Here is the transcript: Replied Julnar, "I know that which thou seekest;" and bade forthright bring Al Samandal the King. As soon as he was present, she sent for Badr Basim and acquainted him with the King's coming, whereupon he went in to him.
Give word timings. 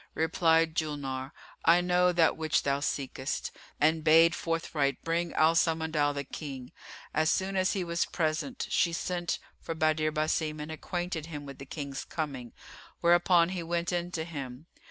Replied 0.15 0.73
Julnar, 0.75 1.31
"I 1.63 1.79
know 1.79 2.11
that 2.11 2.35
which 2.35 2.63
thou 2.63 2.79
seekest;" 2.79 3.51
and 3.79 4.03
bade 4.03 4.33
forthright 4.33 5.03
bring 5.03 5.31
Al 5.33 5.53
Samandal 5.53 6.15
the 6.15 6.23
King. 6.23 6.71
As 7.13 7.29
soon 7.29 7.55
as 7.55 7.73
he 7.73 7.83
was 7.83 8.05
present, 8.05 8.65
she 8.71 8.93
sent 8.93 9.37
for 9.59 9.75
Badr 9.75 10.09
Basim 10.09 10.59
and 10.59 10.71
acquainted 10.71 11.27
him 11.27 11.45
with 11.45 11.59
the 11.59 11.67
King's 11.67 12.03
coming, 12.03 12.51
whereupon 13.01 13.49
he 13.49 13.61
went 13.61 13.91
in 13.91 14.09
to 14.13 14.23
him. 14.25 14.65